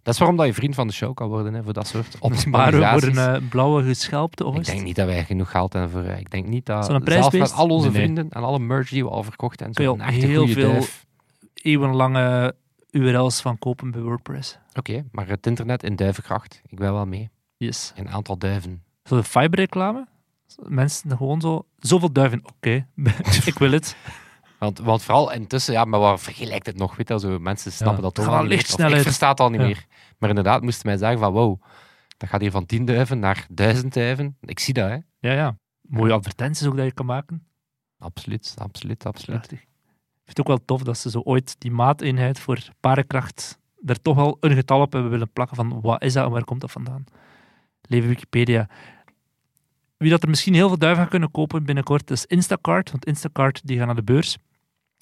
[0.03, 2.05] Dat is waarom dat je vriend van de show kan worden, hè, voor dat soort
[2.05, 3.17] Maar voor optimalisaties.
[3.17, 6.03] een eh, blauwe geschelpte, of ik denk niet dat wij genoeg geld hebben voor...
[6.11, 6.83] eh, Ik denk niet dat...
[6.83, 7.55] Is dat een zelf met prijsbeest?
[7.61, 8.03] al onze Nee, nee.
[8.03, 11.07] vrienden en alle merch die we al verkocht zo'n ook echte heel goede veel- duif.
[11.55, 12.55] eeuwenlange
[12.91, 14.59] URL's van kopen bij WordPress.
[14.75, 16.61] Oké, maar het internet in duivenkracht.
[16.69, 17.31] Ik ben wel mee.
[17.57, 17.93] Yes.
[17.97, 18.83] Een aantal duiven.
[19.05, 20.07] Zo de fiberreclame.
[20.63, 21.67] Mensen gewoon zo...
[21.79, 22.87] Zoveel duiven, oké.
[23.51, 23.97] ik wil het.
[24.59, 26.97] Want, want vooral intussen, ja, maar waar vergelijkt het nog?
[26.97, 28.43] Weet je, wel, zo, mensen snappen dat toch meer.
[28.43, 28.97] lichtsnelheid.
[28.97, 29.87] Ik versta het al niet meer.
[30.19, 31.63] Maar inderdaad, moesten mij zeggen van, wow,
[32.17, 34.37] dat gaat hier van 10 duiven naar 1000 duiven.
[34.41, 34.95] Ik zie dat, hè.
[35.19, 35.57] Ja, ja.
[35.81, 37.47] Mooie advertenties ook dat je kan maken.
[37.99, 39.37] Absoluut, absoluut, absoluut.
[39.37, 39.61] Prachtig.
[39.61, 39.69] Ik
[40.25, 44.17] vind het ook wel tof dat ze zo ooit die maateenheid voor paardenkracht er toch
[44.17, 46.71] wel een getal op hebben willen plakken van wat is dat en waar komt dat
[46.71, 47.05] vandaan.
[47.81, 48.69] Leven Wikipedia.
[50.05, 53.61] Wie dat er misschien heel veel duiven gaat kunnen kopen binnenkort is Instacart, want Instacart
[53.65, 54.37] die gaan naar de beurs.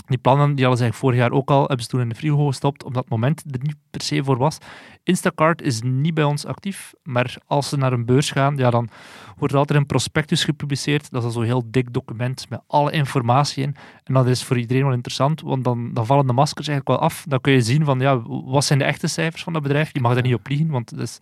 [0.07, 2.15] Die plannen, die hadden ze eigenlijk vorig jaar ook al, hebben ze toen in de
[2.15, 4.59] frigo gestopt, omdat het moment er niet per se voor was.
[5.03, 8.89] Instacart is niet bij ons actief, maar als ze naar een beurs gaan, ja, dan
[9.37, 11.11] wordt er altijd een prospectus gepubliceerd.
[11.11, 13.77] Dat is zo'n heel dik document met alle informatie in.
[14.05, 17.09] En dat is voor iedereen wel interessant, want dan, dan vallen de maskers eigenlijk wel
[17.09, 17.25] af.
[17.29, 19.91] Dan kun je zien van, ja, wat zijn de echte cijfers van dat bedrijf?
[19.93, 21.19] Je mag daar niet op liegen, want het is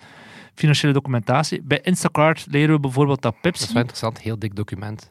[0.55, 1.63] financiële documentatie.
[1.63, 3.63] Bij Instacart leren we bijvoorbeeld dat Dat Pepsi...
[3.65, 5.09] is wel interessant, heel dik document.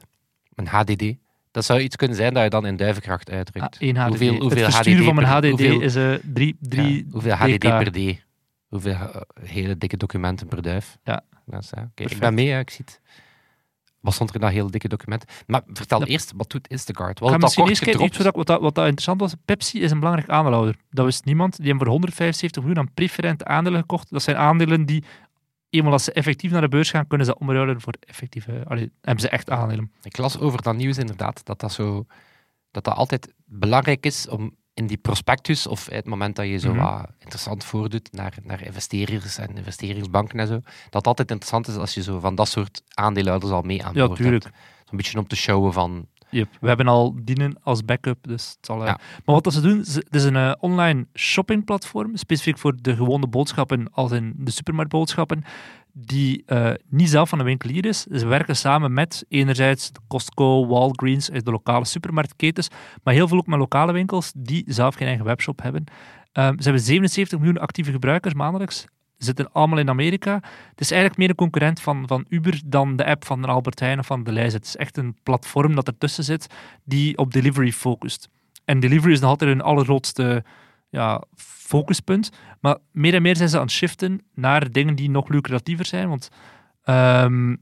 [0.55, 1.13] Een HDD.
[1.51, 3.77] Dat zou iets kunnen zijn dat je dan in duivenkracht uitdrukt.
[3.79, 4.07] Ah, HDD.
[4.07, 7.11] Hoeveel, hoeveel het versturen HDD van mijn per- HDD hoeveel- is eh drie, drie Ja,
[7.11, 7.59] hoeveel HDD DK.
[7.61, 8.25] per D?
[8.67, 10.97] Hoeveel eh, hele dikke documenten per duif?
[11.03, 11.21] Ja.
[11.45, 12.03] Dat is, oké.
[12.03, 13.01] Ik ben mee, ik zie het.
[13.99, 15.23] Wat stond er in dat hele dikke document?
[15.47, 16.05] Maar vertel Ja.
[16.05, 17.19] eerst, wat doet Instacart?
[17.19, 19.33] Wat al misschien eens kijken, iets wat, dat, wat, dat, wat dat interessant was.
[19.45, 20.75] Pepsi is een belangrijk aandeelhouder.
[20.89, 21.55] Dat wist niemand.
[21.57, 24.09] Die hebben voor 175 miljoen aan preferente aandelen gekocht.
[24.11, 25.03] Dat zijn aandelen die,
[25.69, 28.63] eenmaal als ze effectief naar de beurs gaan, kunnen ze dat omruilen voor effectieve...
[28.67, 29.91] Allee, hebben ze echt aandelen.
[30.03, 32.05] Ik las over dat nieuws inderdaad, dat dat, zo,
[32.71, 36.73] dat dat altijd belangrijk is om in die prospectus, of het moment dat je zo
[36.73, 36.83] Mhm.
[36.83, 41.93] wat interessant voordoet naar, naar investeerders en investeringsbanken en zo, dat altijd interessant is als
[41.93, 44.43] je zo van dat soort aandeelhouders al mee aan Ja, boord tuurlijk.
[44.43, 44.55] hebt.
[44.85, 46.07] Zo'n beetje om te showen van...
[46.29, 46.47] Yep.
[46.61, 48.79] We hebben al dienen als backup, dus het zal...
[48.81, 48.99] eh, Ja.
[49.25, 53.27] Maar wat dat ze doen, het is een eh, online shoppingplatform, specifiek voor de gewone
[53.27, 55.43] boodschappen, als in de supermarktboodschappen,
[55.93, 58.01] die eh, niet zelf van een winkelier is.
[58.03, 62.67] Ze werken samen met enerzijds Costco, Walgreens, de lokale supermarktketens,
[63.03, 65.83] maar heel veel ook met lokale winkels die zelf geen eigen webshop hebben.
[66.31, 68.85] Ehm, ze hebben 77 miljoen actieve gebruikers maandelijks.
[69.19, 70.33] Zitten allemaal in Amerika.
[70.69, 73.99] Het is eigenlijk meer een concurrent van, van Uber dan de app van Albert Heijn
[73.99, 74.53] of van de Leijs.
[74.53, 76.47] Het is echt een platform dat ertussen zit
[76.83, 78.29] die op delivery focust.
[78.65, 80.43] En delivery is nog altijd hun allergrootste
[80.89, 82.29] ja, focuspunt.
[82.59, 86.09] Maar meer en meer zijn ze aan het shiften naar dingen die nog lucratiever zijn.
[86.09, 86.29] Want
[86.83, 87.55] ehm,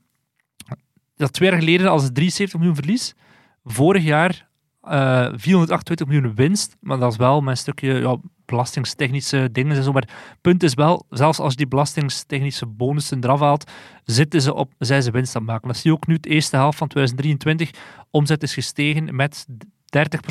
[1.16, 3.16] dat twee jaar geleden als het 73 miljoen verlies.
[3.64, 4.48] Vorig jaar
[4.82, 6.78] eh 428 miljoen winst.
[6.80, 8.18] Maar dat is wel met een stukje ja,
[8.48, 9.92] belastingstechnische dingen en zo.
[9.92, 13.72] Maar het punt is wel, zelfs als je die belastingstechnische bonussen eraf haalt,
[14.04, 15.68] zitten ze op, zijn ze winst aan het maken.
[15.68, 17.72] Dat zie je ook nu, de eerste helft van 2023.
[18.12, 19.46] Omzet is gestegen met
[19.86, 20.22] 30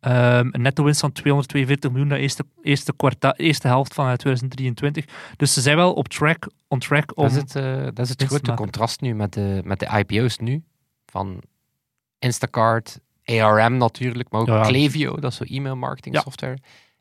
[0.00, 4.12] Ehm, een netto winst van 242 miljoen de eerste, eerste, kwarta, eerste helft van eh,
[4.12, 5.04] 2023.
[5.36, 7.22] Dus ze zijn wel op track, on track om...
[7.22, 9.86] Dat is het, eh, dat is het te grote contrast nu met de, met de
[9.86, 10.62] IPO's nu.
[11.06, 11.42] Van
[12.18, 14.62] Instacart, ARM natuurlijk, maar ook Ja.
[14.62, 16.22] Klaviyo, dat is zo e-mail marketing Ja.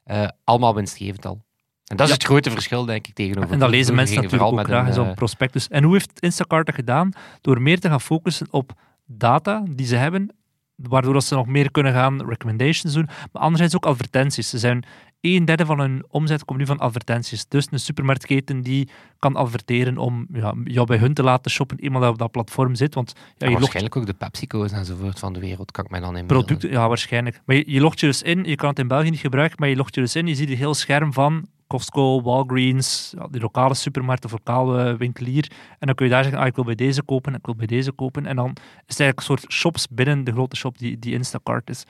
[0.07, 1.45] Eh, allemaal winstgevend al.
[1.85, 2.19] En dat is Ja.
[2.19, 5.07] het grote verschil, denk ik, tegenover En dat lezen mensen natuurlijk ook graag met zo'n
[5.07, 5.67] een, prospectus.
[5.67, 7.11] En hoe heeft Instacart dat gedaan?
[7.41, 8.71] Door meer te gaan focussen op
[9.05, 10.35] data die ze hebben,
[10.75, 14.49] waardoor dat ze nog meer kunnen gaan recommendations doen, maar anderzijds ook advertenties.
[14.49, 14.85] Ze zijn
[15.21, 17.47] een derde van hun omzet komt nu van advertenties.
[17.47, 22.01] Dus een supermarktketen die kan adverteren om ja, jou bij hun te laten shoppen, eenmaal
[22.01, 22.95] dat op dat platform zit.
[22.95, 25.99] Want ja, je logt waarschijnlijk ook de PepsiCo's enzovoort van de wereld, kan ik mij
[25.99, 26.45] dan inbeelden.
[26.45, 27.41] producten, ja, waarschijnlijk.
[27.45, 29.69] Maar je, je logt je dus in, je kan het in België niet gebruiken, maar
[29.69, 33.41] je logt je dus in, je ziet een heel scherm van Costco, Walgreens, ja, die
[33.41, 35.51] lokale supermarkt of lokale winkelier.
[35.79, 37.67] En dan kun je daar zeggen, ah, ik wil bij deze kopen, ik wil bij
[37.67, 38.25] deze kopen.
[38.25, 41.69] En dan is het eigenlijk een soort shops binnen de grote shop die, die Instacart
[41.69, 41.83] is.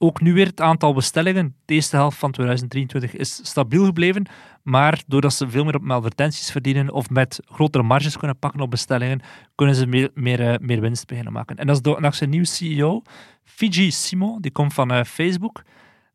[0.00, 4.26] Ook nu weer het aantal bestellingen, de eerste helft van 2023, is stabiel gebleven.
[4.62, 8.70] Maar doordat ze veel meer op advertenties verdienen of met grotere marges kunnen pakken op
[8.70, 9.20] bestellingen,
[9.54, 11.56] kunnen ze meer, meer, eh, meer winst beginnen maken.
[11.56, 13.02] En dat is door, dankzij een nieuwe CEO,
[13.44, 15.62] Fiji Simo, die komt van eh, Facebook.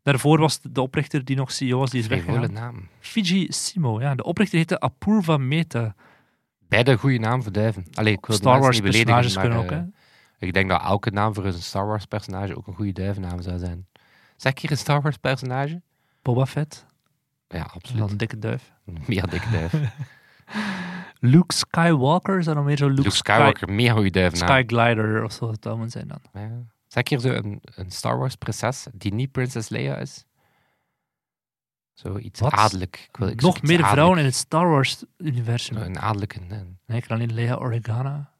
[0.02, 2.52] Daarvoor was de oprichter die nog CEO was, die is weggegaan.
[2.52, 2.88] naam.
[3.00, 4.14] Fiji Simo, ja.
[4.14, 5.94] De oprichter heette Apurva Mehta.
[6.68, 7.86] Beide goede naam voor duiven.
[7.94, 10.03] Allee, ik wil Star Wars niet beledigen, personages maar, kunnen ook, eh, hè.
[10.38, 13.58] Ik denk dat elke naam voor een Star Wars personage ook een goede duivennaam zou
[13.58, 13.86] zijn.
[14.36, 15.82] Zeg ik hier een Star Wars personage?
[16.22, 16.86] Boba Fett,
[17.48, 18.00] Ja, absoluut.
[18.00, 18.72] dan een dikke duif.
[19.06, 19.74] Mega dikke duif.
[21.20, 22.88] Luke Skywalker, is dat nog meer zo?
[22.88, 24.48] Luke, Luke Skywalker, mega goede duivennaam.
[24.48, 26.42] Sky Glider of zo het zou moeten zijn dan.
[26.42, 26.62] Ja.
[26.88, 30.24] Zeg ik hier zo een, een Star Wars prinses die niet Princess Leia is?
[31.92, 32.52] Zo iets Wat?
[32.52, 33.04] adellijk.
[33.08, 35.76] Ik wil, ik Nog meer vrouwen in het Star Wars-universum.
[35.76, 36.40] Een adellijke.
[36.48, 38.32] een- Nee, ik ken alleen Leia Organa.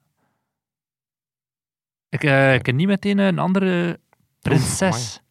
[2.21, 3.99] Ik, ik ken niet meteen een andere
[4.41, 5.21] prinses.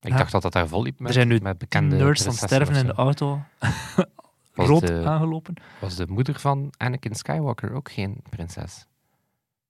[0.00, 2.32] Ik dacht dat dat daar vol liep met, er zijn nu met bekende nerds aan
[2.32, 3.42] sterven in de auto.
[4.52, 5.54] Rood de- aangelopen.
[5.80, 8.86] Was de moeder van Anakin Skywalker ook geen prinses?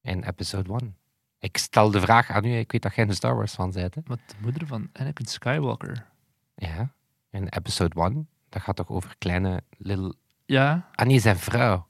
[0.02, 0.96] In episode 1.
[1.38, 3.94] Ik stel de vraag aan u, ik weet dat jij een Star Wars fan bent.
[4.04, 6.06] Wat de moeder van Anakin Skywalker.
[6.54, 6.92] Ja,
[7.30, 8.28] in episode 1.
[8.48, 10.14] Dat gaat toch over kleine little...
[10.46, 11.86] Ja, Ah nee, zijn vrouw.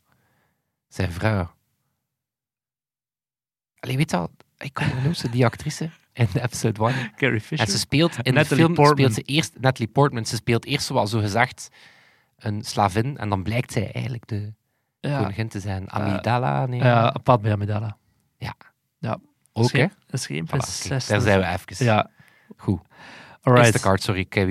[0.89, 1.51] Zijn vrouw.
[3.85, 7.13] Allee, weet al, ik kom hoe noemt ze die actrice in episode 1?
[7.17, 7.67] Carrie Fisher.
[7.67, 9.11] En ze speelt in Natalie de film Portman.
[9.11, 10.27] speelt ze eerst Natalie Portman.
[10.27, 11.69] Ze speelt eerst zoals zo gezegd
[12.39, 14.53] een slavin en dan blijkt zij eigenlijk de
[15.01, 15.91] ja, koningin te zijn.
[15.91, 16.83] Amidala, nee.
[16.83, 17.97] ja, Padme Amidala.
[19.53, 19.87] ook hè?
[20.07, 21.85] Dat is geen Voilà, kijk, daar zijn we even.
[21.85, 22.11] Ja,
[22.57, 22.81] Goed.
[23.45, 23.73] Alright.
[23.75, 24.49] Instacart, sorry, ik heb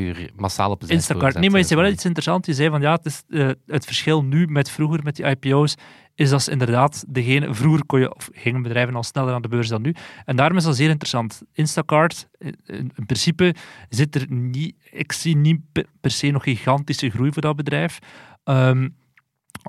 [0.71, 1.33] op de zijspoor Instacart.
[1.33, 2.47] Nee, maar je gezet, zei wel eh, iets interessants.
[2.47, 5.75] Je zei van ja, het, is, eh, het verschil nu met vroeger met die IPO's
[6.15, 7.53] is dat ze inderdaad degene...
[7.53, 9.95] Vroeger kon je, of gingen bedrijven al sneller aan de beurs dan nu.
[10.25, 11.41] En daarom is dat zeer interessant.
[11.53, 12.55] Instacart, in,
[12.95, 13.55] in principe
[13.89, 14.75] zit er niet...
[14.91, 17.99] Ik zie niet pe- per se nog gigantische groei voor dat bedrijf.
[18.43, 18.89] Ehm,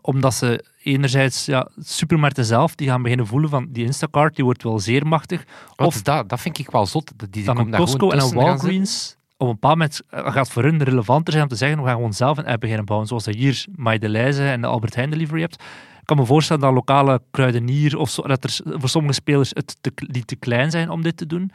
[0.03, 4.63] omdat ze enerzijds, ja, supermarkten zelf, die gaan beginnen voelen van die Instacart, die wordt
[4.63, 5.45] wel zeer machtig.
[5.77, 6.29] Wat Of is dat?
[6.29, 7.13] Dat vind ik wel zot.
[7.17, 8.35] Die, die dan een Costco en een.
[8.35, 11.85] Walgreens op een bepaald moment eh, gaat voor hun relevanter zijn om te zeggen, we
[11.85, 15.11] gaan gewoon zelf een app beginnen bouwen, zoals dat hier Maidelijze en de Albert Heijn
[15.11, 15.63] delivery hebt.
[16.01, 19.77] Ik kan me voorstellen dat lokale kruidenier of zo, dat er voor sommige spelers het
[19.81, 21.51] te, die te klein zijn om dit te doen.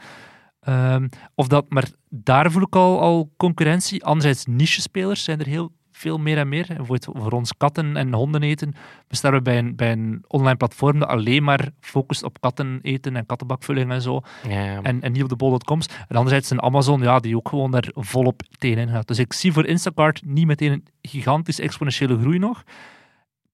[0.60, 4.04] Ehm, of dat, maar daar voel ik al, al concurrentie.
[4.04, 6.70] Anderzijds, niche-spelers zijn er heel veel meer en meer.
[6.70, 8.74] En Bijvoorbeeld voor ons katten en honden eten
[9.08, 13.16] bestaan we bij een, bij een online platform dat alleen maar focust op katten eten
[13.16, 15.86] en kattenbakvulling en zo Ja, en, en niet op de bol.coms.
[16.08, 19.08] En anderzijds een Amazon, ja, die ook gewoon daar volop tegenin gaat.
[19.08, 22.62] Dus ik zie voor Instacart niet meteen een gigantisch exponentiële groei nog.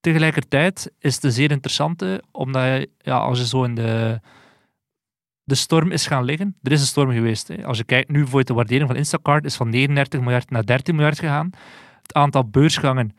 [0.01, 4.21] Tegelijkertijd is het een zeer interessante, omdat je, ja, als je zo in de,
[5.43, 7.49] de storm is gaan liggen, er is een storm geweest.
[7.49, 7.65] Hè.
[7.65, 10.95] Als je kijkt nu voor de waardering van Instacart is van 39 miljard naar 13
[10.95, 11.51] miljard gegaan.
[12.07, 13.17] Het aantal beursgangen,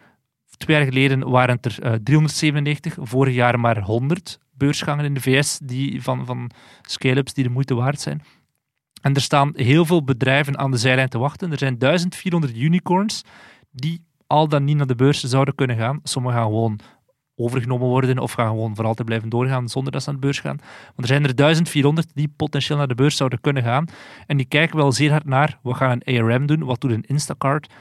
[0.58, 5.22] twee jaar geleden waren het er eh, 397, vorig jaar maar 100 beursgangen in de
[5.22, 8.22] VS die van, van scale-ups die de moeite waard zijn.
[9.02, 11.52] En er staan heel veel bedrijven aan de zijlijn te wachten.
[11.52, 13.24] Er zijn 1400 unicorns
[13.72, 16.00] die al dan niet naar de beurs zouden kunnen gaan.
[16.04, 16.80] Sommigen gaan gewoon
[17.36, 20.40] overgenomen worden of gaan gewoon voor altijd blijven doorgaan zonder dat ze naar de beurs
[20.40, 20.58] gaan.
[20.86, 23.86] Want er zijn er 1400 die potentieel naar de beurs zouden kunnen gaan.
[24.26, 27.06] En die kijken wel zeer hard naar, wat gaan een ARM doen, wat doet een
[27.08, 27.74] Instacart?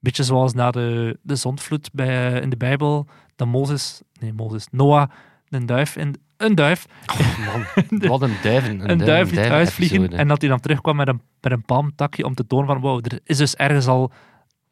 [0.00, 5.10] Beetje zoals na de, de zondvloed bij, in de Bijbel, dat Mozes, nee Mozes, Noah,
[5.48, 7.64] een duif, in, een duif Oh, man,
[8.10, 8.80] wat een duiven.
[8.80, 12.24] Een, een duif liet uitvliegen en dat hij dan terugkwam met een, met een palmtakje
[12.24, 14.12] om te tonen van wow, er is dus ergens al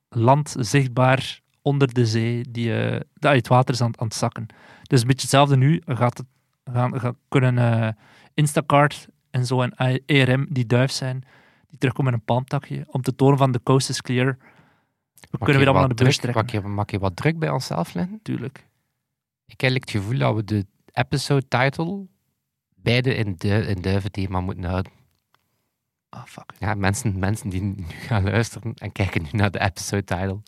[0.08, 4.46] land zichtbaar onder de zee, die, eh, dat het water is aan, aan het zakken.
[4.82, 6.26] Dus een beetje hetzelfde nu, gaat het,
[6.72, 7.88] gaan, gaan, kunnen eh,
[8.34, 11.24] Instacart en zo en ERM die duif zijn,
[11.68, 14.36] die terugkomen met een palmtakje, om te tonen van de coast is clear.
[15.20, 17.94] We Mag kunnen weer allemaal naar de druk- trekken, Mag je, wat druk bij onszelf
[17.94, 18.12] leggen?
[18.12, 18.56] natuurlijk.
[19.46, 22.06] Ik heb eigenlijk het gevoel dat we de episode title
[22.74, 24.92] beide in, du in duiventhema moeten houden.
[26.08, 26.52] Ah, fuck.
[26.58, 30.42] Ja, mensen, mensen die nu gaan luisteren en kijken nu naar de episode title,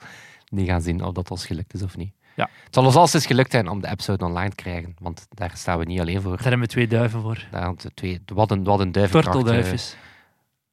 [0.44, 2.12] die gaan zien of dat ons gelukt is of niet.
[2.36, 2.48] Ja.
[2.64, 5.78] Het zal ons altijd gelukt zijn om de episode online te krijgen, want daar staan
[5.78, 6.30] we niet alleen voor.
[6.36, 7.46] Daar hebben we twee duiven voor.
[7.50, 9.26] Daar we twee, wat een, wat een duivenkracht.
[9.36, 9.96] eh, Tortelduifjes.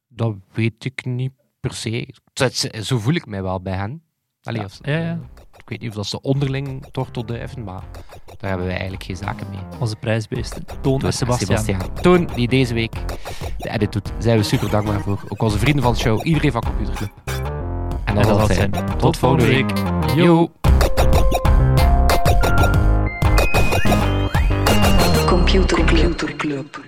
[0.07, 2.13] Dat weet ik niet per se.
[2.83, 4.01] Zo- voel ik mij wel bij hen.
[4.43, 5.19] Allee, Ja, of- ja, ja.
[5.57, 7.83] Ik weet niet of dat ze onderling tortelduiven, maar
[8.37, 9.59] daar hebben wij eigenlijk geen zaken mee.
[9.79, 10.65] Onze prijsbeesten.
[10.81, 11.93] Toon en Sebastian.
[12.01, 12.91] Toon, die deze week
[13.57, 15.19] de edit doet, zijn we super dankbaar voor.
[15.29, 17.11] Ook onze vrienden van de show, iedereen van Computerclub.
[18.05, 18.71] En dat En zal dat zijn.
[18.71, 18.97] het zijn.
[18.97, 19.71] Tot volgende week.
[20.15, 20.23] Yo.
[20.23, 20.51] Yo.
[25.27, 26.85] Computer Club.